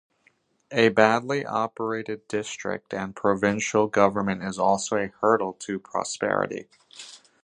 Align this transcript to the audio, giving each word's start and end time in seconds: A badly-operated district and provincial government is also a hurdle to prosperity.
A 0.71 0.89
badly-operated 0.89 2.27
district 2.27 2.91
and 2.91 3.15
provincial 3.15 3.85
government 3.85 4.41
is 4.41 4.57
also 4.57 4.97
a 4.97 5.13
hurdle 5.21 5.53
to 5.59 5.77
prosperity. 5.77 6.67